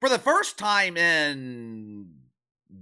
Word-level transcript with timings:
For 0.00 0.10
the 0.10 0.18
first 0.18 0.58
time 0.58 0.98
in 0.98 1.95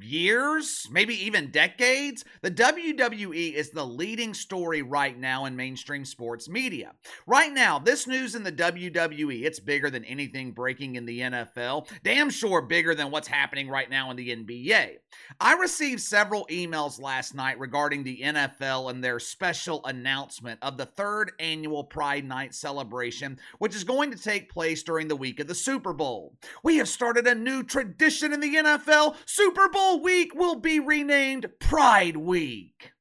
years, 0.04 0.86
maybe 0.90 1.14
even 1.24 1.50
decades, 1.50 2.24
the 2.42 2.50
WWE 2.50 3.52
is 3.54 3.70
the 3.70 3.84
leading 3.84 4.34
story 4.34 4.82
right 4.82 5.18
now 5.18 5.44
in 5.46 5.56
mainstream 5.56 6.04
sports 6.04 6.48
media. 6.48 6.92
Right 7.26 7.52
now, 7.52 7.78
this 7.78 8.06
news 8.06 8.34
in 8.34 8.42
the 8.42 8.52
WWE, 8.52 9.44
it's 9.44 9.60
bigger 9.60 9.90
than 9.90 10.04
anything 10.04 10.52
breaking 10.52 10.96
in 10.96 11.06
the 11.06 11.20
NFL, 11.20 11.88
damn 12.02 12.30
sure 12.30 12.62
bigger 12.62 12.94
than 12.94 13.10
what's 13.10 13.28
happening 13.28 13.68
right 13.68 13.90
now 13.90 14.10
in 14.10 14.16
the 14.16 14.34
NBA. 14.34 14.96
I 15.40 15.54
received 15.54 16.00
several 16.00 16.46
emails 16.50 17.00
last 17.00 17.34
night 17.34 17.58
regarding 17.58 18.04
the 18.04 18.20
NFL 18.22 18.90
and 18.90 19.02
their 19.02 19.18
special 19.18 19.84
announcement 19.84 20.58
of 20.62 20.76
the 20.76 20.86
third 20.86 21.32
annual 21.38 21.84
Pride 21.84 22.24
Night 22.24 22.54
celebration, 22.54 23.38
which 23.58 23.74
is 23.74 23.84
going 23.84 24.10
to 24.10 24.18
take 24.18 24.52
place 24.52 24.82
during 24.82 25.08
the 25.08 25.16
week 25.16 25.40
of 25.40 25.46
the 25.46 25.54
Super 25.54 25.92
Bowl. 25.92 26.34
We 26.62 26.76
have 26.76 26.88
started 26.88 27.26
a 27.26 27.34
new 27.34 27.62
tradition 27.62 28.32
in 28.32 28.40
the 28.40 28.54
NFL, 28.54 29.16
Super 29.26 29.68
Bowl 29.68 29.93
week 29.96 30.34
will 30.34 30.56
be 30.56 30.80
renamed 30.80 31.48
Pride 31.58 32.16
Week. 32.16 32.93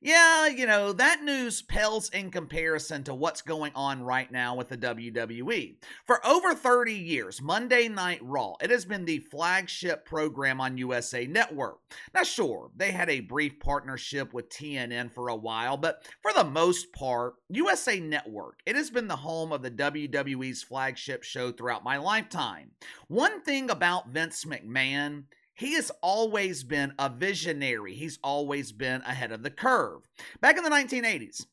Yeah, 0.00 0.46
you 0.46 0.64
know, 0.64 0.92
that 0.92 1.24
news 1.24 1.60
pales 1.60 2.08
in 2.10 2.30
comparison 2.30 3.02
to 3.04 3.14
what's 3.14 3.42
going 3.42 3.72
on 3.74 4.00
right 4.00 4.30
now 4.30 4.54
with 4.54 4.68
the 4.68 4.78
WWE. 4.78 5.74
For 6.04 6.24
over 6.24 6.54
30 6.54 6.92
years, 6.94 7.42
Monday 7.42 7.88
Night 7.88 8.20
Raw, 8.22 8.54
it 8.60 8.70
has 8.70 8.84
been 8.84 9.04
the 9.04 9.18
flagship 9.18 10.04
program 10.04 10.60
on 10.60 10.78
USA 10.78 11.26
Network. 11.26 11.80
Now, 12.14 12.22
sure, 12.22 12.70
they 12.76 12.92
had 12.92 13.10
a 13.10 13.18
brief 13.18 13.58
partnership 13.58 14.32
with 14.32 14.50
TNN 14.50 15.10
for 15.10 15.30
a 15.30 15.36
while, 15.36 15.76
but 15.76 16.06
for 16.22 16.32
the 16.32 16.44
most 16.44 16.92
part, 16.92 17.34
USA 17.48 17.98
Network, 17.98 18.60
it 18.66 18.76
has 18.76 18.90
been 18.90 19.08
the 19.08 19.16
home 19.16 19.52
of 19.52 19.62
the 19.62 19.70
WWE's 19.70 20.62
flagship 20.62 21.24
show 21.24 21.50
throughout 21.50 21.82
my 21.82 21.96
lifetime. 21.96 22.70
One 23.08 23.42
thing 23.42 23.68
about 23.68 24.10
Vince 24.10 24.44
McMahon 24.44 25.24
he 25.58 25.74
has 25.74 25.90
always 26.02 26.62
been 26.62 26.94
a 27.00 27.10
visionary. 27.10 27.92
He's 27.92 28.20
always 28.22 28.70
been 28.70 29.02
ahead 29.02 29.32
of 29.32 29.42
the 29.42 29.50
curve. 29.50 30.08
Back 30.40 30.56
in 30.56 30.62
the 30.62 30.70
1980s, 30.70 31.46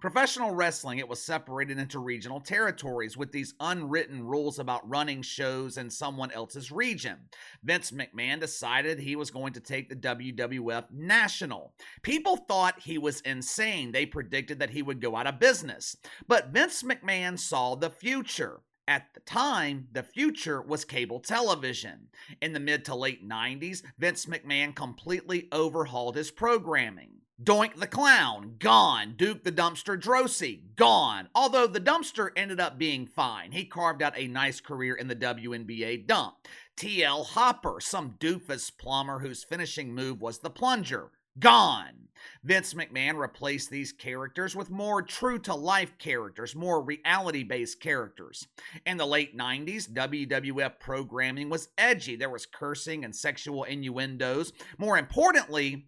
professional 0.00 0.52
wrestling 0.52 0.98
it 0.98 1.08
was 1.08 1.20
separated 1.20 1.76
into 1.76 1.98
regional 1.98 2.40
territories 2.40 3.16
with 3.16 3.32
these 3.32 3.52
unwritten 3.58 4.24
rules 4.24 4.60
about 4.60 4.88
running 4.88 5.22
shows 5.22 5.76
in 5.76 5.90
someone 5.90 6.30
else's 6.30 6.70
region. 6.70 7.16
Vince 7.64 7.90
mcmahon 7.90 8.38
decided 8.38 9.00
he 9.00 9.16
was 9.16 9.32
going 9.32 9.52
to 9.54 9.60
take 9.60 9.88
the 9.88 9.96
wwf 9.96 10.84
national. 10.92 11.74
People 12.02 12.36
thought 12.36 12.80
he 12.80 12.96
was 12.96 13.20
insane. 13.22 13.90
They 13.90 14.06
predicted 14.06 14.60
that 14.60 14.70
he 14.70 14.82
would 14.82 15.00
go 15.00 15.16
out 15.16 15.26
of 15.26 15.40
business. 15.40 15.96
But 16.28 16.50
vince 16.50 16.84
mcmahon 16.84 17.40
saw 17.40 17.74
the 17.74 17.90
future 17.90 18.60
at 18.88 19.14
the 19.14 19.20
time, 19.20 19.88
the 19.92 20.02
future 20.02 20.60
was 20.60 20.84
cable 20.84 21.20
television. 21.20 22.08
In 22.40 22.52
the 22.52 22.60
mid 22.60 22.84
to 22.86 22.94
late 22.94 23.26
90s, 23.26 23.82
Vince 23.98 24.26
McMahon 24.26 24.74
completely 24.74 25.48
overhauled 25.52 26.16
his 26.16 26.30
programming. 26.30 27.20
Doink 27.42 27.76
the 27.76 27.86
Clown, 27.86 28.56
gone. 28.58 29.14
Duke 29.16 29.44
the 29.44 29.52
Dumpster 29.52 29.98
Droese, 29.98 30.76
gone. 30.76 31.28
Although 31.34 31.66
the 31.66 31.80
dumpster 31.80 32.30
ended 32.36 32.60
up 32.60 32.76
being 32.76 33.06
fine. 33.06 33.52
He 33.52 33.64
carved 33.64 34.02
out 34.02 34.18
a 34.18 34.26
nice 34.26 34.60
career 34.60 34.94
in 34.94 35.08
the 35.08 35.16
WNBA 35.16 36.06
dump. 36.06 36.34
TL 36.76 37.26
Hopper, 37.28 37.80
some 37.80 38.16
doofus 38.18 38.70
plumber 38.76 39.20
whose 39.20 39.44
finishing 39.44 39.94
move 39.94 40.20
was 40.20 40.38
the 40.38 40.50
plunger, 40.50 41.12
gone. 41.38 42.08
Vince 42.42 42.72
McMahon 42.74 43.18
replaced 43.18 43.70
these 43.70 43.92
characters 43.92 44.56
with 44.56 44.70
more 44.70 45.02
true 45.02 45.38
to 45.40 45.54
life 45.54 45.98
characters, 45.98 46.54
more 46.54 46.82
reality 46.82 47.42
based 47.42 47.80
characters. 47.80 48.46
In 48.86 48.96
the 48.96 49.06
late 49.06 49.36
90s, 49.36 49.90
WWF 49.90 50.80
programming 50.80 51.50
was 51.50 51.68
edgy. 51.76 52.16
There 52.16 52.30
was 52.30 52.46
cursing 52.46 53.04
and 53.04 53.14
sexual 53.14 53.64
innuendos. 53.64 54.52
More 54.78 54.96
importantly, 54.96 55.86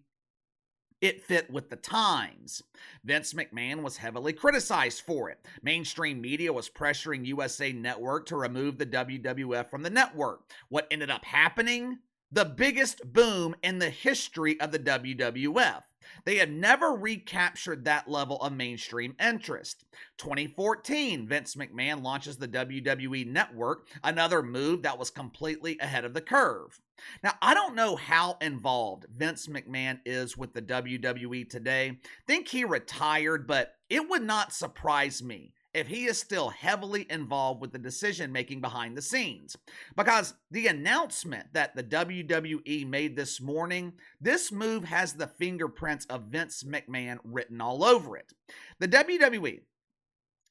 it 1.01 1.23
fit 1.23 1.51
with 1.51 1.69
the 1.69 1.75
times. 1.75 2.61
Vince 3.03 3.33
McMahon 3.33 3.81
was 3.81 3.97
heavily 3.97 4.31
criticized 4.31 5.01
for 5.01 5.29
it. 5.29 5.45
Mainstream 5.61 6.21
media 6.21 6.53
was 6.53 6.69
pressuring 6.69 7.25
USA 7.25 7.73
Network 7.73 8.27
to 8.27 8.37
remove 8.37 8.77
the 8.77 8.85
WWF 8.85 9.69
from 9.69 9.83
the 9.83 9.89
network. 9.89 10.49
What 10.69 10.87
ended 10.91 11.09
up 11.09 11.25
happening? 11.25 11.99
The 12.33 12.45
biggest 12.45 13.13
boom 13.13 13.53
in 13.61 13.77
the 13.77 13.91
history 13.91 14.59
of 14.59 14.71
the 14.71 14.79
WWF. 14.79 15.83
They 16.25 16.37
have 16.37 16.49
never 16.49 16.87
recaptured 16.91 17.85
that 17.85 18.07
level 18.07 18.41
of 18.41 18.53
mainstream 18.53 19.15
interest. 19.19 19.85
2014, 20.17 21.27
Vince 21.27 21.53
McMahon 21.53 22.01
launches 22.01 22.37
the 22.37 22.47
WWE 22.47 23.27
Network, 23.27 23.85
another 24.03 24.41
move 24.41 24.81
that 24.81 24.97
was 24.97 25.11
completely 25.11 25.77
ahead 25.79 26.05
of 26.05 26.15
the 26.15 26.21
curve. 26.21 26.81
Now, 27.23 27.33
I 27.39 27.53
don't 27.53 27.75
know 27.75 27.95
how 27.95 28.37
involved 28.41 29.05
Vince 29.15 29.45
McMahon 29.45 29.99
is 30.03 30.35
with 30.35 30.53
the 30.53 30.61
WWE 30.63 31.47
today. 31.47 31.99
Think 32.25 32.47
he 32.47 32.65
retired, 32.65 33.45
but 33.45 33.75
it 33.91 34.09
would 34.09 34.23
not 34.23 34.53
surprise 34.53 35.21
me 35.21 35.52
if 35.73 35.87
he 35.87 36.05
is 36.05 36.19
still 36.19 36.49
heavily 36.49 37.05
involved 37.09 37.61
with 37.61 37.71
the 37.71 37.79
decision 37.79 38.31
making 38.31 38.61
behind 38.61 38.95
the 38.95 39.01
scenes. 39.01 39.55
Because 39.95 40.33
the 40.51 40.67
announcement 40.67 41.47
that 41.53 41.75
the 41.75 41.83
WWE 41.83 42.87
made 42.87 43.15
this 43.15 43.41
morning, 43.41 43.93
this 44.21 44.51
move 44.51 44.83
has 44.85 45.13
the 45.13 45.27
fingerprints 45.27 46.05
of 46.05 46.23
Vince 46.23 46.63
McMahon 46.63 47.17
written 47.23 47.61
all 47.61 47.83
over 47.83 48.17
it. 48.17 48.33
The 48.79 48.87
WWE 48.87 49.61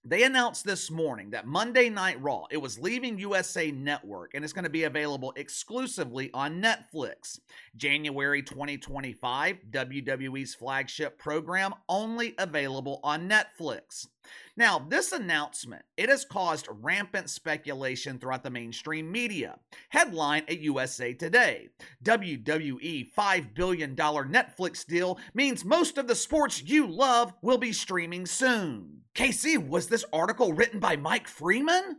they 0.05 0.25
announced 0.25 0.65
this 0.65 0.91
morning 0.91 1.31
that 1.31 1.47
Monday 1.47 1.89
Night 1.89 2.21
Raw, 2.21 2.47
it 2.51 2.57
was 2.57 2.77
leaving 2.77 3.21
USA 3.21 3.71
Network 3.71 4.35
and 4.35 4.43
it's 4.43 4.53
going 4.53 4.65
to 4.65 4.71
be 4.71 4.83
available 4.83 5.33
exclusively 5.37 6.29
on 6.35 6.61
Netflix. 6.61 7.39
January 7.77 8.43
2025, 8.43 9.59
WWE's 9.71 10.57
flagship 10.57 11.19
program 11.19 11.73
only 11.89 12.35
available 12.39 12.99
on 13.05 13.29
Netflix. 13.29 14.09
Now, 14.55 14.79
this 14.79 15.13
announcement, 15.13 15.85
it 15.97 16.11
has 16.11 16.27
caused 16.27 16.69
rampant 16.71 17.31
speculation 17.31 18.19
throughout 18.19 18.43
the 18.43 18.51
mainstream 18.51 19.11
media. 19.11 19.59
Headline 19.89 20.43
at 20.47 20.61
USA 20.61 21.15
Today. 21.15 21.69
WWE 22.05 23.15
$5 23.15 23.55
billion 23.55 23.97
Netflix 23.97 24.85
deal 24.87 25.19
means 25.33 25.65
most 25.65 25.97
of 25.97 26.07
the 26.07 26.15
sports 26.15 26.63
you 26.63 26.87
love 26.87 27.33
will 27.41 27.57
be 27.57 27.73
streaming 27.73 28.27
soon. 28.27 29.01
KC, 29.15 29.67
was 29.67 29.87
this 29.87 30.05
article 30.13 30.53
written 30.53 30.81
by 30.81 30.97
Mike 30.97 31.29
Freeman? 31.29 31.97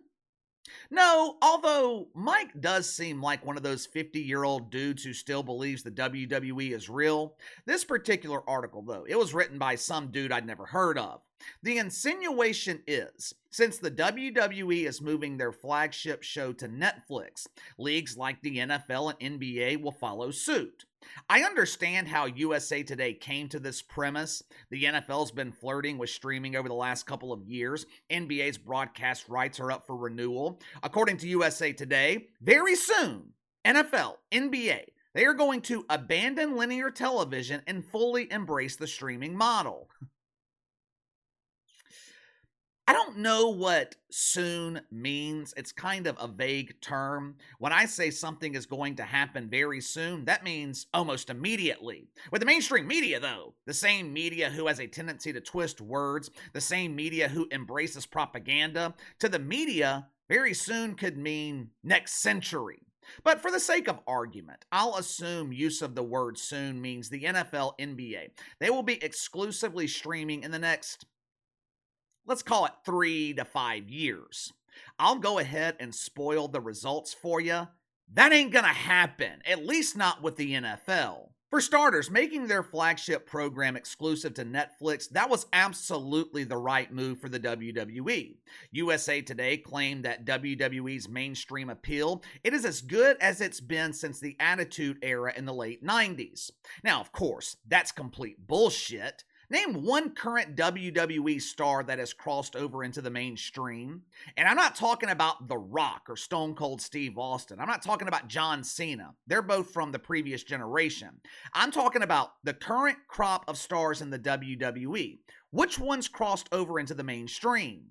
No, 0.90 1.38
although 1.41 2.07
Mike 2.13 2.59
does 2.59 2.90
seem 2.90 3.22
like 3.22 3.46
one 3.46 3.57
of 3.57 3.63
those 3.63 3.85
50 3.85 4.19
year 4.19 4.44
old 4.44 4.69
dudes 4.69 5.03
who 5.03 5.13
still 5.13 5.44
believes 5.44 5.84
the 5.84 5.91
WWE 5.91 6.72
is 6.72 6.90
real. 6.90 7.35
This 7.66 7.84
particular 7.84 8.47
article, 8.50 8.81
though, 8.81 9.06
it 9.07 9.18
was 9.18 9.34
written 9.34 9.57
by 9.57 9.75
some 9.75 10.12
dude 10.12 10.31
I'd 10.31 10.46
never 10.46 10.66
heard 10.66 10.97
of. 10.97 11.22
The 11.62 11.78
insinuation 11.78 12.81
is 12.88 13.34
since 13.50 13.78
the 13.78 13.91
WWE 13.91 14.85
is 14.85 15.01
moving 15.01 15.38
their 15.38 15.51
flagship 15.51 16.24
show 16.24 16.53
to 16.53 16.68
Netflix, 16.68 17.47
leagues 17.78 18.18
like 18.18 18.41
the 18.41 18.57
NFL 18.57 19.13
and 19.19 19.40
NBA 19.40 19.81
will 19.81 19.91
follow 19.91 20.31
suit. 20.31 20.85
I 21.30 21.44
understand 21.44 22.08
how 22.08 22.25
USA 22.25 22.84
Today 22.84 23.14
came 23.14 23.50
to 23.50 23.59
this 23.59 23.81
premise. 23.81 24.44
The 24.69 24.84
NFL's 24.84 25.31
been 25.31 25.52
flirting 25.52 25.97
with 25.97 26.09
streaming 26.09 26.56
over 26.56 26.68
the 26.68 26.74
last 26.74 27.06
couple 27.06 27.31
of 27.31 27.44
years. 27.44 27.86
NBA's 28.09 28.58
broadcast 28.58 29.30
rights 29.30 29.59
are 29.59 29.72
up 29.72 29.86
for 29.86 29.96
renewal. 29.96 30.59
According 30.81 31.18
to 31.18 31.28
USA 31.28 31.74
Today, 31.74 32.28
very 32.42 32.75
soon, 32.75 33.34
NFL, 33.66 34.16
NBA, 34.31 34.81
they 35.13 35.25
are 35.25 35.34
going 35.34 35.62
to 35.62 35.86
abandon 35.90 36.56
linear 36.56 36.90
television 36.90 37.62
and 37.68 37.86
fully 37.86 38.31
embrace 38.31 38.75
the 38.75 38.88
streaming 38.88 39.36
model. 39.36 39.90
I 42.85 42.91
don't 42.91 43.19
know 43.19 43.47
what 43.47 43.95
soon 44.11 44.81
means. 44.91 45.53
It's 45.55 45.71
kind 45.71 46.05
of 46.05 46.17
a 46.19 46.27
vague 46.27 46.81
term. 46.81 47.35
When 47.57 47.71
I 47.71 47.85
say 47.85 48.12
something 48.12 48.56
is 48.56 48.65
going 48.65 48.97
to 48.97 49.03
happen 49.03 49.50
very 49.50 49.80
soon, 49.80 50.25
that 50.25 50.44
means 50.44 50.88
almost 50.94 51.30
immediately. 51.30 52.09
With 52.30 52.41
the 52.41 52.45
mainstream 52.45 52.85
media, 52.85 53.21
though, 53.21 53.53
the 53.65 53.74
same 53.74 54.12
media 54.12 54.50
who 54.50 54.68
has 54.68 54.81
a 54.81 54.88
tendency 54.88 55.31
to 55.31 55.39
twist 55.39 55.80
words, 55.80 56.30
the 56.51 56.59
same 56.59 56.94
media 56.94 57.30
who 57.30 57.47
embraces 57.51 58.06
propaganda, 58.06 58.94
to 59.19 59.29
the 59.29 59.39
media, 59.39 60.07
very 60.27 60.53
soon 60.53 60.95
could 60.95 61.18
mean 61.18 61.69
next 61.83 62.21
century. 62.21 62.79
But 63.24 63.41
for 63.41 63.51
the 63.51 63.59
sake 63.59 63.88
of 63.88 64.00
argument, 64.07 64.65
I'll 64.71 64.95
assume 64.95 65.53
use 65.53 65.81
of 65.81 65.95
the 65.95 66.03
word 66.03 66.38
soon 66.38 66.81
means 66.81 67.09
the 67.09 67.24
NFL 67.24 67.74
NBA. 67.79 68.31
They 68.59 68.69
will 68.69 68.83
be 68.83 69.03
exclusively 69.03 69.88
streaming 69.88 70.44
in 70.44 70.51
the 70.51 70.59
next 70.59 71.06
let's 72.25 72.44
call 72.44 72.66
it 72.66 72.74
three 72.86 73.34
to 73.34 73.46
five 73.46 73.90
years. 73.90 74.54
I'll 74.98 75.20
go 75.20 75.40
ahead 75.40 75.75
and 75.80 75.94
spoil 75.94 76.48
the 76.48 76.62
results 76.62 77.14
for 77.14 77.40
you. 77.40 77.68
That 78.14 78.34
ain't 78.34 78.52
gonna 78.52 78.68
happen, 78.68 79.42
at 79.46 79.66
least 79.66 79.98
not 79.98 80.22
with 80.22 80.36
the 80.36 80.54
NFL. 80.54 81.30
For 81.54 81.62
starters, 81.62 82.10
making 82.10 82.48
their 82.48 82.64
flagship 82.64 83.28
program 83.28 83.75
exclusive 83.75 84.34
to 84.34 84.44
Netflix, 84.44 85.08
that 85.10 85.30
was 85.30 85.46
absolutely 85.54 86.44
the 86.44 86.58
right 86.58 86.92
move 86.92 87.20
for 87.20 87.30
the 87.30 87.40
WWE. 87.40 88.38
USA 88.72 89.22
Today 89.22 89.58
claimed 89.58 90.04
that 90.04 90.25
WWE's 90.25 91.08
mainstream 91.08 91.70
appeal, 91.70 92.24
it 92.44 92.56
is 92.56 92.66
as 92.66 92.81
good 92.81 93.18
as 93.22 93.40
it's 93.40 93.60
been 93.60 93.94
since 93.94 94.20
the 94.20 94.36
Attitude 94.40 94.98
Era 95.04 95.31
in 95.38 95.46
the 95.46 95.54
late 95.54 95.84
90s. 95.84 96.50
Now, 96.84 97.00
of 97.00 97.12
course, 97.12 97.58
that's 97.68 97.92
complete 97.92 98.48
bullshit. 98.48 99.24
Name 99.53 99.83
one 99.83 100.15
current 100.15 100.55
WWE 100.55 101.39
star 101.39 101.83
that 101.83 102.00
has 102.00 102.11
crossed 102.11 102.55
over 102.55 102.83
into 102.83 103.03
the 103.03 103.11
mainstream. 103.11 104.01
And 104.35 104.47
I'm 104.47 104.55
not 104.55 104.75
talking 104.75 105.09
about 105.09 105.47
The 105.47 105.59
Rock 105.59 106.07
or 106.09 106.15
Stone 106.15 106.55
Cold 106.55 106.81
Steve 106.81 107.19
Austin. 107.19 107.59
I'm 107.59 107.67
not 107.67 107.83
talking 107.83 108.07
about 108.07 108.27
John 108.27 108.63
Cena. 108.63 109.13
They're 109.27 109.44
both 109.44 109.69
from 109.69 109.91
the 109.91 110.00
previous 110.00 110.41
generation. 110.41 111.21
I'm 111.53 111.69
talking 111.69 112.01
about 112.01 112.31
the 112.44 112.55
current 112.55 112.97
crop 113.07 113.45
of 113.47 113.59
stars 113.59 114.01
in 114.01 114.09
the 114.09 114.17
WWE. 114.17 115.19
Which 115.51 115.77
ones 115.77 116.07
crossed 116.07 116.50
over 116.51 116.79
into 116.79 116.95
the 116.95 117.03
mainstream? 117.03 117.89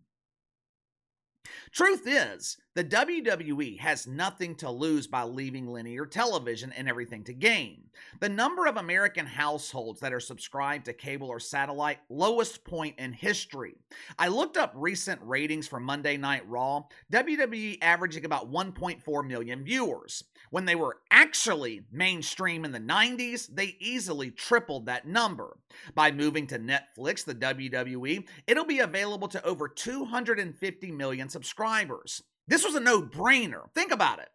Truth 1.72 2.02
is, 2.06 2.58
the 2.74 2.84
WWE 2.84 3.78
has 3.80 4.06
nothing 4.06 4.54
to 4.56 4.70
lose 4.70 5.06
by 5.06 5.24
leaving 5.24 5.66
linear 5.66 6.06
television 6.06 6.72
and 6.72 6.88
everything 6.88 7.22
to 7.24 7.34
gain. 7.34 7.82
The 8.20 8.30
number 8.30 8.66
of 8.66 8.78
American 8.78 9.26
households 9.26 10.00
that 10.00 10.12
are 10.12 10.20
subscribed 10.20 10.86
to 10.86 10.94
cable 10.94 11.28
or 11.28 11.38
satellite, 11.38 11.98
lowest 12.08 12.64
point 12.64 12.98
in 12.98 13.12
history. 13.12 13.74
I 14.18 14.28
looked 14.28 14.56
up 14.56 14.72
recent 14.74 15.20
ratings 15.22 15.68
for 15.68 15.80
Monday 15.80 16.16
Night 16.16 16.48
Raw, 16.48 16.84
WWE 17.12 17.78
averaging 17.82 18.24
about 18.24 18.50
1.4 18.50 19.26
million 19.26 19.64
viewers. 19.64 20.24
When 20.50 20.64
they 20.64 20.74
were 20.74 20.98
actually 21.10 21.84
mainstream 21.90 22.64
in 22.64 22.72
the 22.72 22.80
90s, 22.80 23.54
they 23.54 23.76
easily 23.80 24.30
tripled 24.30 24.86
that 24.86 25.06
number. 25.06 25.56
By 25.94 26.10
moving 26.10 26.46
to 26.48 26.58
Netflix, 26.58 27.24
the 27.24 27.34
WWE, 27.34 28.26
it'll 28.46 28.64
be 28.64 28.80
available 28.80 29.28
to 29.28 29.44
over 29.44 29.68
250 29.68 30.90
million 30.92 31.28
subscribers. 31.32 32.22
This 32.46 32.64
was 32.64 32.74
a 32.74 32.80
no 32.80 33.02
brainer. 33.02 33.72
Think 33.74 33.92
about 33.92 34.18
it. 34.18 34.28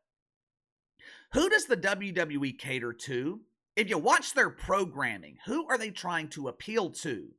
Who 1.33 1.49
does 1.49 1.65
the 1.65 1.77
WWE 1.77 2.57
cater 2.57 2.93
to? 2.93 3.41
If 3.75 3.89
you 3.89 3.97
watch 3.97 4.33
their 4.33 4.49
programming, 4.49 5.37
who 5.45 5.67
are 5.67 5.77
they 5.77 5.91
trying 5.91 6.29
to 6.29 6.47
appeal 6.47 6.89
to? 6.91 7.29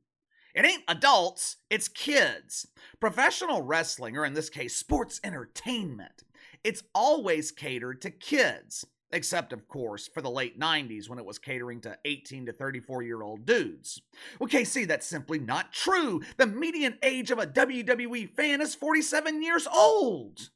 It 0.55 0.65
ain't 0.65 0.83
adults, 0.87 1.57
it's 1.69 1.87
kids. 1.87 2.67
Professional 2.99 3.61
wrestling, 3.61 4.17
or 4.17 4.25
in 4.25 4.33
this 4.33 4.49
case, 4.49 4.75
sports 4.75 5.19
entertainment, 5.23 6.23
it's 6.63 6.83
always 6.95 7.51
catered 7.51 8.01
to 8.01 8.09
kids. 8.09 8.85
Except, 9.11 9.53
of 9.53 9.67
course, 9.67 10.07
for 10.07 10.21
the 10.21 10.29
late 10.29 10.59
90s 10.59 11.09
when 11.09 11.17
it 11.17 11.25
was 11.25 11.39
catering 11.39 11.81
to 11.81 11.97
18 12.05 12.45
to 12.45 12.53
34 12.53 13.01
year 13.01 13.23
old 13.23 13.45
dudes. 13.45 14.01
Well, 14.39 14.49
KC, 14.49 14.87
that's 14.87 15.07
simply 15.07 15.39
not 15.39 15.73
true. 15.73 16.21
The 16.37 16.45
median 16.45 16.97
age 17.01 17.31
of 17.31 17.39
a 17.39 17.47
WWE 17.47 18.29
fan 18.35 18.61
is 18.61 18.75
47 18.75 19.41
years 19.41 19.67
old. 19.67 20.51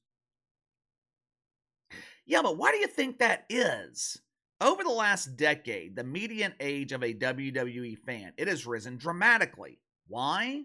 Yeah, 2.26 2.42
but 2.42 2.58
why 2.58 2.72
do 2.72 2.78
you 2.78 2.88
think 2.88 3.20
that 3.20 3.46
is? 3.50 4.22
Over 4.62 4.84
the 4.84 4.90
last 4.90 5.36
decade, 5.36 5.96
the 5.96 6.04
median 6.04 6.54
age 6.60 6.94
of 6.94 7.04
a 7.04 7.14
WWE 7.14 7.98
fan, 7.98 8.34
it 8.38 8.48
has 8.48 8.66
risen 8.66 8.98
dramatically. 8.98 9.80
Why? 10.08 10.64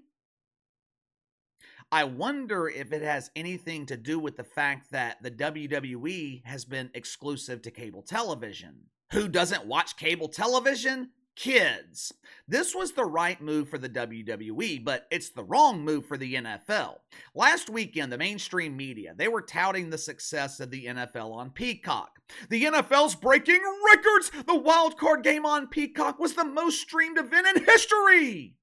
I 1.90 2.04
wonder 2.04 2.68
if 2.68 2.92
it 2.92 3.00
has 3.00 3.30
anything 3.34 3.86
to 3.86 3.96
do 3.96 4.18
with 4.18 4.36
the 4.36 4.44
fact 4.44 4.90
that 4.90 5.22
the 5.22 5.30
WWE 5.30 6.44
has 6.44 6.66
been 6.66 6.90
exclusive 6.92 7.62
to 7.62 7.70
cable 7.70 8.02
television. 8.02 8.74
Who 9.12 9.26
doesn't 9.26 9.66
watch 9.66 9.96
cable 9.96 10.28
television? 10.28 11.10
kids. 11.38 12.12
This 12.48 12.74
was 12.74 12.92
the 12.92 13.04
right 13.04 13.40
move 13.40 13.68
for 13.68 13.78
the 13.78 13.88
WWE, 13.88 14.84
but 14.84 15.06
it's 15.08 15.30
the 15.30 15.44
wrong 15.44 15.84
move 15.84 16.04
for 16.04 16.16
the 16.16 16.34
NFL. 16.34 16.96
Last 17.32 17.70
weekend, 17.70 18.10
the 18.10 18.18
mainstream 18.18 18.76
media, 18.76 19.14
they 19.16 19.28
were 19.28 19.40
touting 19.40 19.88
the 19.88 19.98
success 19.98 20.58
of 20.58 20.72
the 20.72 20.86
NFL 20.86 21.32
on 21.32 21.50
Peacock. 21.50 22.18
The 22.50 22.64
NFL's 22.64 23.14
breaking 23.14 23.60
records! 23.94 24.32
The 24.48 24.58
wild 24.58 24.98
card 24.98 25.22
game 25.22 25.46
on 25.46 25.68
Peacock 25.68 26.18
was 26.18 26.34
the 26.34 26.44
most 26.44 26.80
streamed 26.80 27.18
event 27.18 27.46
in 27.56 27.64
history! 27.64 28.56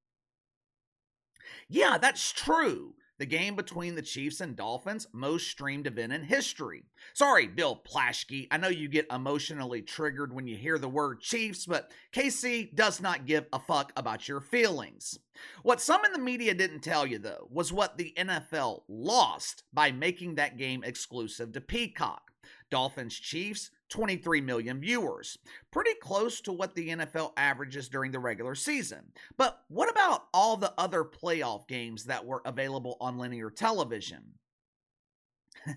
Yeah, 1.70 1.98
that's 1.98 2.34
true 2.34 2.96
the 3.18 3.26
game 3.26 3.56
between 3.56 3.96
the 3.96 4.02
Chiefs 4.02 4.42
and 4.42 4.56
Dolphins, 4.56 5.08
most 5.14 5.48
streamed 5.48 5.88
event 5.88 6.14
in 6.14 6.24
history. 6.24 6.84
Sorry, 7.14 7.48
Bill 7.48 7.82
Plaschke. 7.88 8.48
I 8.52 8.58
know 8.58 8.68
you 8.68 8.88
get 8.88 9.08
emotionally 9.12 9.82
triggered 9.82 10.34
when 10.34 10.48
you 10.48 10.58
hear 10.58 10.78
the 10.78 10.90
word 10.90 11.22
Chiefs, 11.22 11.66
but 11.66 11.92
KC 12.14 12.76
does 12.76 13.02
not 13.02 13.26
give 13.26 13.46
a 13.54 13.60
fuck 13.60 13.94
about 13.96 14.28
your 14.28 14.42
feelings. 14.42 15.18
What 15.64 15.82
some 15.82 16.04
in 16.06 16.14
the 16.14 16.20
media 16.20 16.54
didn't 16.54 16.82
tell 16.82 17.06
you, 17.06 17.20
though, 17.20 17.48
was 17.50 17.72
what 17.72 17.98
the 17.98 18.14
NFL 18.18 18.84
lost 18.88 19.64
by 19.74 19.92
making 19.92 20.36
that 20.36 20.58
game 20.58 20.84
exclusive 20.84 21.54
to 21.54 21.62
Peacock. 21.62 22.32
Dolphins 22.70 23.16
Chiefs 23.16 23.72
23 23.90 24.42
million 24.42 24.80
viewers, 24.80 25.38
pretty 25.72 25.94
close 26.02 26.42
to 26.42 26.52
what 26.52 26.76
the 26.76 26.90
NFL 26.90 27.34
averages 27.38 27.88
during 27.90 28.12
the 28.12 28.20
regular 28.20 28.56
season. 28.56 29.12
But 29.38 29.62
what 29.68 29.90
about 29.90 30.28
all 30.34 30.58
the 30.58 30.74
other 30.78 31.04
playoff 31.04 31.68
games 31.68 32.06
that 32.06 32.26
were 32.26 32.42
available 32.46 32.98
on 33.00 33.18
linear 33.18 33.50
television? 33.50 34.34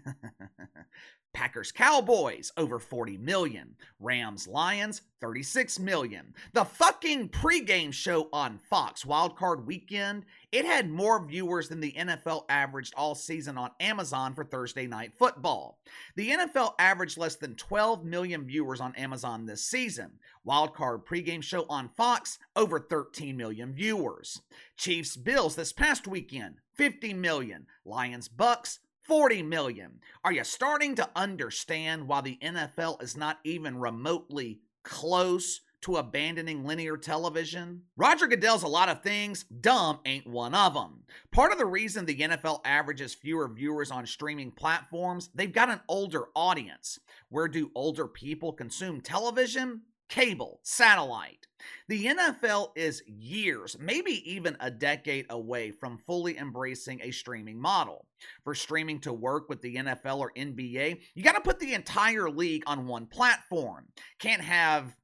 Packers 1.32 1.72
Cowboys 1.72 2.52
over 2.56 2.78
40 2.78 3.18
million. 3.18 3.76
Rams 4.00 4.48
Lions 4.48 5.02
36 5.20 5.78
million. 5.78 6.34
The 6.52 6.64
fucking 6.64 7.28
pregame 7.28 7.92
show 7.92 8.28
on 8.32 8.58
Fox 8.58 9.04
Wildcard 9.04 9.64
Weekend, 9.64 10.24
it 10.52 10.64
had 10.64 10.90
more 10.90 11.24
viewers 11.24 11.68
than 11.68 11.80
the 11.80 11.92
NFL 11.92 12.44
averaged 12.48 12.94
all 12.96 13.14
season 13.14 13.58
on 13.58 13.70
Amazon 13.80 14.34
for 14.34 14.44
Thursday 14.44 14.86
night 14.86 15.12
football. 15.18 15.78
The 16.16 16.30
NFL 16.30 16.74
averaged 16.78 17.18
less 17.18 17.36
than 17.36 17.56
12 17.56 18.04
million 18.04 18.46
viewers 18.46 18.80
on 18.80 18.94
Amazon 18.94 19.46
this 19.46 19.64
season. 19.64 20.12
Wildcard 20.46 21.04
pregame 21.04 21.42
show 21.42 21.66
on 21.68 21.88
Fox 21.88 22.38
over 22.56 22.80
13 22.80 23.36
million 23.36 23.74
viewers. 23.74 24.40
Chiefs 24.76 25.16
Bills 25.16 25.56
this 25.56 25.72
past 25.72 26.06
weekend 26.06 26.56
50 26.74 27.12
million. 27.14 27.66
Lions 27.84 28.28
Bucs 28.28 28.78
40 29.08 29.42
million. 29.42 30.00
Are 30.22 30.32
you 30.32 30.44
starting 30.44 30.94
to 30.96 31.08
understand 31.16 32.06
why 32.06 32.20
the 32.20 32.38
NFL 32.42 33.02
is 33.02 33.16
not 33.16 33.38
even 33.42 33.78
remotely 33.78 34.60
close 34.84 35.62
to 35.80 35.96
abandoning 35.96 36.66
linear 36.66 36.98
television? 36.98 37.84
Roger 37.96 38.26
Goodell's 38.26 38.64
a 38.64 38.68
lot 38.68 38.90
of 38.90 39.02
things, 39.02 39.44
dumb 39.44 40.00
ain't 40.04 40.26
one 40.26 40.54
of 40.54 40.74
them. 40.74 41.04
Part 41.32 41.52
of 41.52 41.58
the 41.58 41.64
reason 41.64 42.04
the 42.04 42.18
NFL 42.18 42.60
averages 42.66 43.14
fewer 43.14 43.48
viewers 43.48 43.90
on 43.90 44.06
streaming 44.06 44.50
platforms, 44.50 45.30
they've 45.34 45.50
got 45.50 45.70
an 45.70 45.80
older 45.88 46.24
audience. 46.36 46.98
Where 47.30 47.48
do 47.48 47.70
older 47.74 48.06
people 48.06 48.52
consume 48.52 49.00
television? 49.00 49.82
Cable, 50.08 50.60
satellite. 50.62 51.46
The 51.88 52.06
NFL 52.06 52.70
is 52.76 53.02
years, 53.06 53.76
maybe 53.80 54.22
even 54.30 54.56
a 54.60 54.70
decade 54.70 55.26
away 55.30 55.70
from 55.70 55.98
fully 55.98 56.38
embracing 56.38 57.00
a 57.02 57.10
streaming 57.10 57.60
model. 57.60 58.06
For 58.44 58.54
streaming 58.54 59.00
to 59.00 59.12
work 59.12 59.48
with 59.48 59.60
the 59.62 59.76
NFL 59.76 60.18
or 60.18 60.32
NBA, 60.36 61.00
you 61.14 61.22
got 61.22 61.34
to 61.34 61.40
put 61.40 61.58
the 61.58 61.74
entire 61.74 62.30
league 62.30 62.64
on 62.66 62.86
one 62.86 63.06
platform. 63.06 63.86
Can't 64.18 64.42
have 64.42 64.96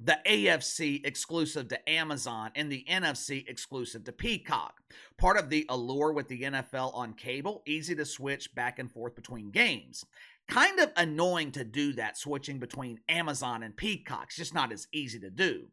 the 0.00 0.18
AFC 0.26 1.06
exclusive 1.06 1.68
to 1.68 1.88
Amazon 1.88 2.50
and 2.56 2.70
the 2.70 2.84
NFC 2.90 3.48
exclusive 3.48 4.04
to 4.04 4.12
Peacock. 4.12 4.80
Part 5.18 5.38
of 5.38 5.50
the 5.50 5.64
allure 5.68 6.12
with 6.12 6.28
the 6.28 6.42
NFL 6.42 6.94
on 6.94 7.14
cable, 7.14 7.62
easy 7.66 7.94
to 7.94 8.04
switch 8.04 8.54
back 8.54 8.78
and 8.78 8.90
forth 8.90 9.14
between 9.14 9.50
games 9.50 10.04
kind 10.48 10.78
of 10.80 10.92
annoying 10.96 11.52
to 11.52 11.64
do 11.64 11.92
that 11.94 12.18
switching 12.18 12.58
between 12.58 13.00
Amazon 13.08 13.62
and 13.62 13.76
Peacock. 13.76 14.26
It's 14.26 14.36
just 14.36 14.54
not 14.54 14.72
as 14.72 14.86
easy 14.92 15.18
to 15.20 15.30
do. 15.30 15.68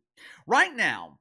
Right 0.47 0.75
now, 0.75 1.19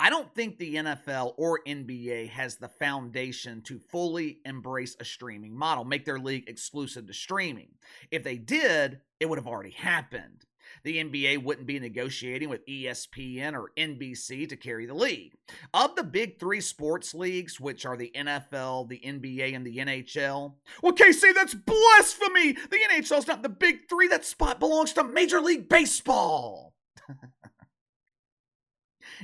I 0.00 0.10
don't 0.10 0.34
think 0.34 0.58
the 0.58 0.74
NFL 0.74 1.34
or 1.38 1.60
NBA 1.66 2.28
has 2.30 2.56
the 2.56 2.68
foundation 2.68 3.62
to 3.62 3.78
fully 3.78 4.40
embrace 4.44 4.96
a 4.98 5.04
streaming 5.04 5.56
model, 5.56 5.84
make 5.84 6.04
their 6.04 6.18
league 6.18 6.48
exclusive 6.48 7.06
to 7.06 7.14
streaming. 7.14 7.70
If 8.10 8.24
they 8.24 8.36
did, 8.36 9.00
it 9.20 9.26
would 9.26 9.38
have 9.38 9.46
already 9.46 9.70
happened 9.70 10.44
the 10.82 11.02
NBA 11.02 11.42
wouldn't 11.42 11.66
be 11.66 11.78
negotiating 11.78 12.48
with 12.48 12.66
ESPN 12.66 13.54
or 13.54 13.70
NBC 13.76 14.48
to 14.48 14.56
carry 14.56 14.86
the 14.86 14.94
league. 14.94 15.34
Of 15.72 15.94
the 15.96 16.04
big 16.04 16.38
three 16.38 16.60
sports 16.60 17.14
leagues, 17.14 17.60
which 17.60 17.86
are 17.86 17.96
the 17.96 18.12
NFL, 18.14 18.88
the 18.88 19.00
NBA, 19.04 19.54
and 19.54 19.66
the 19.66 19.78
NHL, 19.78 20.54
well, 20.82 20.92
KC, 20.92 21.34
that's 21.34 21.54
blasphemy! 21.54 22.52
The 22.52 22.78
NHL's 22.90 23.26
not 23.26 23.42
the 23.42 23.48
big 23.48 23.88
three. 23.88 24.08
That 24.08 24.24
spot 24.24 24.60
belongs 24.60 24.92
to 24.94 25.04
Major 25.04 25.40
League 25.40 25.68
Baseball. 25.68 26.74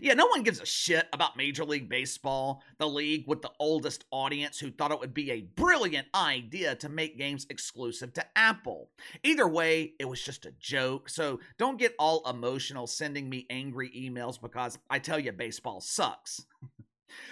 Yeah, 0.01 0.15
no 0.15 0.27
one 0.27 0.43
gives 0.43 0.61
a 0.61 0.67
shit 0.67 1.09
about 1.13 1.37
Major 1.37 1.65
League 1.65 1.89
Baseball, 1.89 2.63
the 2.79 2.89
league 2.89 3.25
with 3.27 3.43
the 3.43 3.51
oldest 3.59 4.05
audience 4.11 4.59
who 4.59 4.71
thought 4.71 4.93
it 4.93 5.01
would 5.01 5.15
be 5.15 5.31
a 5.31 5.43
brilliant 5.43 6.09
idea 6.15 6.75
to 6.77 6.89
make 6.89 7.19
games 7.19 7.47
exclusive 7.51 8.13
to 8.15 8.27
Apple. 8.37 8.91
Either 9.23 9.49
way, 9.49 9.95
it 9.99 10.09
was 10.09 10.23
just 10.23 10.47
a 10.47 10.55
joke, 10.61 11.09
so 11.09 11.41
don't 11.59 11.79
get 11.79 11.95
all 11.99 12.29
emotional 12.29 12.87
sending 12.87 13.29
me 13.29 13.47
angry 13.51 13.91
emails 13.91 14.41
because 14.41 14.79
I 14.89 14.99
tell 14.99 15.19
you 15.19 15.33
baseball 15.33 15.81
sucks. 15.81 16.45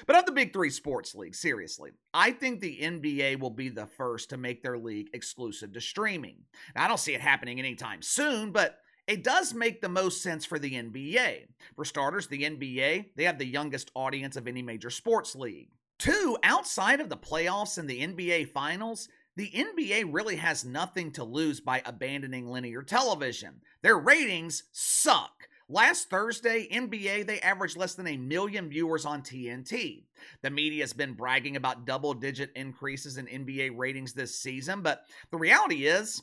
But 0.06 0.16
of 0.16 0.26
the 0.26 0.32
big 0.32 0.52
three 0.52 0.70
sports 0.70 1.14
leagues, 1.14 1.38
seriously, 1.38 1.92
I 2.12 2.32
think 2.32 2.60
the 2.60 2.78
NBA 2.80 3.38
will 3.38 3.50
be 3.50 3.68
the 3.68 3.86
first 3.86 4.30
to 4.30 4.36
make 4.36 4.62
their 4.62 4.78
league 4.78 5.10
exclusive 5.12 5.72
to 5.72 5.80
streaming. 5.80 6.38
Now, 6.74 6.84
I 6.84 6.88
don't 6.88 6.98
see 6.98 7.14
it 7.14 7.20
happening 7.20 7.58
anytime 7.58 8.02
soon, 8.02 8.50
but 8.50 8.78
it 9.08 9.24
does 9.24 9.54
make 9.54 9.80
the 9.80 9.88
most 9.88 10.22
sense 10.22 10.44
for 10.44 10.58
the 10.58 10.72
NBA. 10.72 11.46
For 11.74 11.84
starters, 11.86 12.26
the 12.26 12.42
NBA, 12.42 13.06
they 13.16 13.24
have 13.24 13.38
the 13.38 13.46
youngest 13.46 13.90
audience 13.94 14.36
of 14.36 14.46
any 14.46 14.60
major 14.60 14.90
sports 14.90 15.34
league. 15.34 15.70
Two, 15.98 16.36
outside 16.44 17.00
of 17.00 17.08
the 17.08 17.16
playoffs 17.16 17.78
and 17.78 17.88
the 17.88 18.06
NBA 18.06 18.52
finals, 18.52 19.08
the 19.34 19.50
NBA 19.50 20.10
really 20.12 20.36
has 20.36 20.64
nothing 20.64 21.10
to 21.12 21.24
lose 21.24 21.58
by 21.58 21.82
abandoning 21.86 22.46
linear 22.48 22.82
television. 22.82 23.62
Their 23.82 23.98
ratings 23.98 24.64
suck. 24.72 25.48
Last 25.70 26.10
Thursday, 26.10 26.68
NBA, 26.70 27.26
they 27.26 27.40
averaged 27.40 27.76
less 27.76 27.94
than 27.94 28.06
a 28.06 28.16
million 28.16 28.68
viewers 28.68 29.04
on 29.04 29.22
TNT. 29.22 30.04
The 30.42 30.50
media 30.50 30.82
has 30.82 30.92
been 30.92 31.14
bragging 31.14 31.56
about 31.56 31.86
double 31.86 32.14
digit 32.14 32.50
increases 32.56 33.16
in 33.16 33.26
NBA 33.26 33.76
ratings 33.76 34.12
this 34.12 34.38
season, 34.38 34.82
but 34.82 35.04
the 35.30 35.36
reality 35.36 35.86
is, 35.86 36.22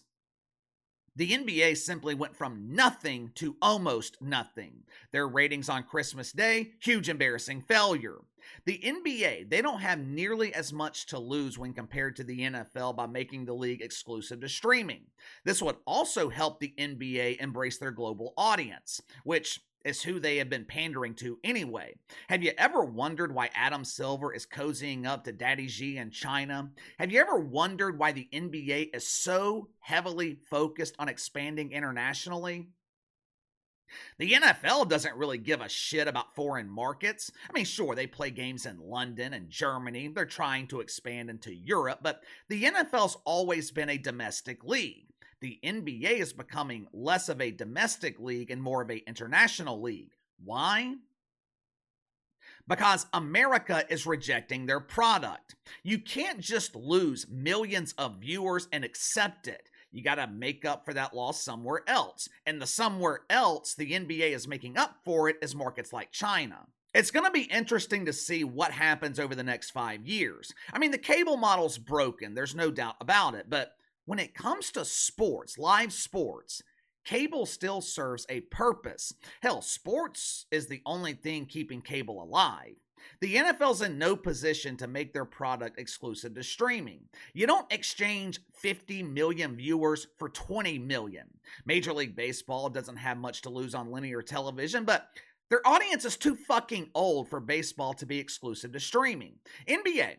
the 1.15 1.31
NBA 1.31 1.77
simply 1.77 2.13
went 2.13 2.35
from 2.35 2.75
nothing 2.75 3.31
to 3.35 3.55
almost 3.61 4.21
nothing. 4.21 4.83
Their 5.11 5.27
ratings 5.27 5.69
on 5.69 5.83
Christmas 5.83 6.31
Day, 6.31 6.71
huge 6.79 7.09
embarrassing 7.09 7.61
failure. 7.61 8.17
The 8.65 8.79
NBA, 8.79 9.49
they 9.49 9.61
don't 9.61 9.81
have 9.81 9.99
nearly 9.99 10.53
as 10.53 10.73
much 10.73 11.05
to 11.07 11.19
lose 11.19 11.57
when 11.57 11.73
compared 11.73 12.15
to 12.17 12.23
the 12.23 12.41
NFL 12.41 12.95
by 12.95 13.07
making 13.07 13.45
the 13.45 13.53
league 13.53 13.81
exclusive 13.81 14.41
to 14.41 14.49
streaming. 14.49 15.01
This 15.43 15.61
would 15.61 15.77
also 15.87 16.29
help 16.29 16.59
the 16.59 16.73
NBA 16.77 17.37
embrace 17.37 17.77
their 17.77 17.91
global 17.91 18.33
audience, 18.37 19.01
which 19.23 19.61
is 19.85 20.01
who 20.01 20.19
they 20.19 20.37
have 20.37 20.49
been 20.49 20.65
pandering 20.65 21.13
to 21.13 21.37
anyway. 21.43 21.95
Have 22.27 22.43
you 22.43 22.51
ever 22.57 22.83
wondered 22.83 23.33
why 23.33 23.51
Adam 23.55 23.85
Silver 23.85 24.33
is 24.33 24.45
cozying 24.45 25.05
up 25.05 25.23
to 25.23 25.31
Daddy 25.31 25.67
G 25.67 25.97
in 25.97 26.11
China? 26.11 26.71
Have 26.99 27.11
you 27.11 27.21
ever 27.21 27.37
wondered 27.39 27.97
why 27.97 28.11
the 28.11 28.27
NBA 28.33 28.95
is 28.95 29.07
so 29.07 29.69
heavily 29.79 30.39
focused 30.49 30.95
on 30.99 31.07
expanding 31.07 31.71
internationally? 31.71 32.69
The 34.17 34.33
NFL 34.33 34.89
doesn't 34.89 35.15
really 35.15 35.37
give 35.37 35.61
a 35.61 35.69
shit 35.69 36.07
about 36.07 36.33
foreign 36.35 36.69
markets. 36.69 37.31
I 37.47 37.53
mean, 37.53 37.65
sure, 37.65 37.93
they 37.93 38.07
play 38.07 38.31
games 38.31 38.65
in 38.65 38.79
London 38.79 39.33
and 39.33 39.49
Germany. 39.49 40.07
They're 40.07 40.25
trying 40.25 40.67
to 40.67 40.81
expand 40.81 41.29
into 41.29 41.53
Europe, 41.53 41.99
but 42.01 42.21
the 42.49 42.63
NFL's 42.63 43.17
always 43.25 43.71
been 43.71 43.89
a 43.89 43.97
domestic 43.97 44.63
league 44.63 45.13
the 45.45 45.59
NBA 45.63 46.17
is 46.17 46.33
becoming 46.33 46.87
less 46.91 47.29
of 47.29 47.39
a 47.39 47.51
domestic 47.51 48.19
league 48.19 48.49
and 48.49 48.59
more 48.59 48.81
of 48.81 48.89
an 48.89 49.01
international 49.05 49.79
league. 49.79 50.09
Why? 50.43 50.95
Because 52.67 53.05
America 53.13 53.85
is 53.87 54.07
rejecting 54.07 54.65
their 54.65 54.79
product. 54.79 55.53
You 55.83 55.99
can't 55.99 56.39
just 56.39 56.75
lose 56.75 57.27
millions 57.29 57.93
of 57.99 58.21
viewers 58.21 58.67
and 58.71 58.83
accept 58.83 59.47
it. 59.47 59.69
You 59.91 60.01
got 60.01 60.15
to 60.15 60.25
make 60.25 60.65
up 60.65 60.83
for 60.83 60.95
that 60.95 61.15
loss 61.15 61.43
somewhere 61.43 61.83
else. 61.85 62.27
And 62.47 62.59
the 62.59 62.65
somewhere 62.65 63.19
else 63.29 63.75
the 63.75 63.91
NBA 63.91 64.31
is 64.31 64.47
making 64.47 64.79
up 64.79 64.95
for 65.05 65.29
it 65.29 65.37
is 65.43 65.53
markets 65.53 65.93
like 65.93 66.11
China. 66.11 66.65
It's 66.95 67.11
going 67.11 67.25
to 67.27 67.31
be 67.31 67.43
interesting 67.43 68.05
to 68.05 68.13
see 68.13 68.43
what 68.43 68.71
happens 68.71 69.19
over 69.19 69.35
the 69.35 69.43
next 69.43 69.69
five 69.69 70.07
years. 70.07 70.55
I 70.73 70.79
mean, 70.79 70.89
the 70.89 70.97
cable 70.97 71.37
model's 71.37 71.77
broken, 71.77 72.33
there's 72.33 72.55
no 72.55 72.71
doubt 72.71 72.95
about 72.99 73.35
it, 73.35 73.45
but 73.47 73.75
when 74.05 74.19
it 74.19 74.35
comes 74.35 74.71
to 74.71 74.85
sports, 74.85 75.57
live 75.57 75.91
sports, 75.91 76.61
cable 77.03 77.45
still 77.45 77.81
serves 77.81 78.25
a 78.29 78.41
purpose. 78.41 79.13
Hell, 79.41 79.61
sports 79.61 80.45
is 80.51 80.67
the 80.67 80.81
only 80.85 81.13
thing 81.13 81.45
keeping 81.45 81.81
cable 81.81 82.21
alive. 82.21 82.75
The 83.21 83.35
NFL's 83.35 83.81
in 83.81 83.97
no 83.97 84.15
position 84.15 84.77
to 84.77 84.87
make 84.87 85.13
their 85.13 85.25
product 85.25 85.79
exclusive 85.79 86.33
to 86.35 86.43
streaming. 86.43 87.01
You 87.33 87.45
don't 87.45 87.71
exchange 87.71 88.39
50 88.53 89.03
million 89.03 89.55
viewers 89.55 90.07
for 90.17 90.29
20 90.29 90.79
million. 90.79 91.27
Major 91.65 91.93
League 91.93 92.15
Baseball 92.15 92.69
doesn't 92.69 92.97
have 92.97 93.17
much 93.17 93.41
to 93.43 93.49
lose 93.49 93.75
on 93.75 93.91
linear 93.91 94.21
television, 94.21 94.85
but 94.85 95.09
their 95.49 95.65
audience 95.67 96.05
is 96.05 96.17
too 96.17 96.35
fucking 96.35 96.89
old 96.95 97.29
for 97.29 97.39
baseball 97.39 97.93
to 97.95 98.05
be 98.05 98.17
exclusive 98.17 98.71
to 98.73 98.79
streaming. 98.79 99.35
NBA, 99.67 100.15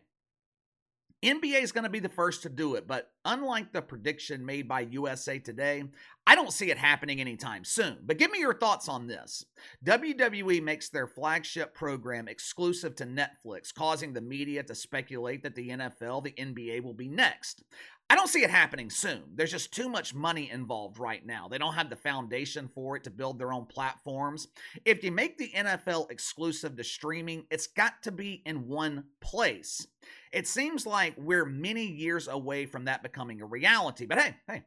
NBA 1.27 1.63
is 1.63 1.73
going 1.73 1.85
to 1.85 1.91
be 1.91 1.99
the 1.99 2.09
first 2.09 2.43
to 2.43 2.49
do 2.49 2.75
it, 2.75 2.87
but 2.87 3.11
unlike 3.25 3.73
the 3.73 3.83
prediction 3.83 4.47
made 4.47 4.69
by 4.69 4.81
USA 4.81 5.39
Today, 5.39 5.85
I 6.27 6.35
don't 6.35 6.53
see 6.53 6.71
it 6.71 6.79
happening 6.79 7.21
anytime 7.21 7.65
soon. 7.65 7.99
But 8.05 8.19
give 8.19 8.31
me 8.31 8.39
your 8.39 8.55
thoughts 8.55 8.89
on 8.89 9.07
this. 9.07 9.45
WWE 9.85 10.63
makes 10.63 10.89
their 10.89 11.07
flagship 11.07 11.75
program 11.75 12.29
exclusive 12.29 12.97
to 12.97 13.07
Netflix, 13.07 13.75
causing 13.75 14.13
the 14.13 14.21
media 14.21 14.63
to 14.65 14.75
speculate 14.75 15.43
that 15.43 15.55
the 15.55 15.71
NFL, 15.71 16.25
the 16.25 16.33
NBA 16.33 16.83
will 16.83 16.95
be 16.95 17.09
next. 17.09 17.63
I 18.09 18.15
don't 18.15 18.29
see 18.29 18.45
it 18.45 18.51
happening 18.51 18.89
soon. 18.89 19.23
There's 19.35 19.51
just 19.51 19.73
too 19.73 19.89
much 19.89 20.15
money 20.15 20.49
involved 20.51 20.99
right 20.99 21.27
now. 21.27 21.49
They 21.49 21.59
don't 21.59 21.75
have 21.75 21.91
the 21.91 21.97
foundation 21.97 22.69
for 22.69 22.97
it 22.97 23.05
to 23.05 23.11
build 23.11 23.39
their 23.39 23.53
own 23.53 23.67
platforms. 23.67 24.47
If 24.85 25.03
you 25.03 25.11
make 25.11 25.37
the 25.37 25.51
NFL 25.51 26.11
exclusive 26.13 26.77
to 26.77 26.85
streaming, 26.85 27.47
it's 27.51 27.67
got 27.67 28.05
to 28.05 28.13
be 28.13 28.43
in 28.47 28.69
one 28.69 29.05
place. 29.21 29.89
It 30.33 30.47
seems 30.47 30.87
like 30.87 31.15
we're 31.17 31.47
many 31.47 31.85
years 31.85 32.29
away 32.29 32.67
from 32.67 32.85
that 32.85 33.03
becoming 33.03 33.41
a 33.41 33.47
reality. 33.47 34.07
But 34.07 34.21
hey, 34.21 34.37
hey, 34.47 34.63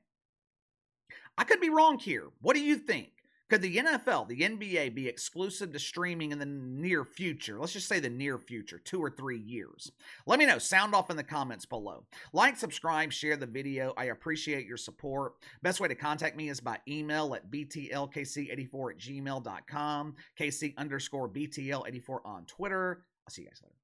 I 1.38 1.46
could 1.46 1.62
be 1.62 1.69
wrong 1.69 1.98
here. 1.98 2.27
What 2.41 2.55
do 2.55 2.62
you 2.62 2.75
think? 2.75 3.12
Could 3.50 3.63
the 3.63 3.77
NFL, 3.77 4.27
the 4.27 4.41
NBA 4.41 4.94
be 4.94 5.08
exclusive 5.08 5.74
to 5.74 5.79
streaming 5.79 6.32
in 6.32 6.38
the 6.38 6.46
near 6.46 7.03
future? 7.03 7.60
Let's 7.60 7.74
just 7.74 7.88
say 7.88 8.00
the 8.00 8.10
near 8.10 8.38
future, 8.38 8.77
two 8.77 9.03
or 9.03 9.10
three 9.10 9.39
years. 9.39 9.91
Let 10.27 10.38
me 10.38 10.46
know. 10.46 10.60
Sound 10.60 10.94
off 10.94 11.10
in 11.10 11.18
the 11.18 11.24
comments 11.24 11.65
below. 11.65 12.06
Like, 12.32 12.58
subscribe, 12.58 13.12
share 13.12 13.38
the 13.38 13.48
video. 13.48 13.94
I 13.98 14.06
appreciate 14.06 14.68
your 14.68 14.77
support. 14.77 15.34
Best 15.63 15.79
way 15.79 15.88
to 15.88 15.96
contact 15.96 16.38
me 16.38 16.50
is 16.50 16.60
by 16.60 16.77
email 16.88 17.34
at 17.34 17.50
btlkc84 17.50 18.91
at 18.91 19.00
gmail.com, 19.00 20.15
kc 20.39 20.77
underscore 20.77 21.27
btl84 21.27 22.20
on 22.24 22.46
Twitter. 22.46 23.06
I'll 23.25 23.32
see 23.32 23.41
you 23.41 23.48
guys 23.48 23.62
later. 23.63 23.79